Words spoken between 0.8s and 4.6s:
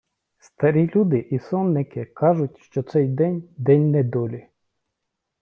люди і сонники кажуть, що цей день— день недолі.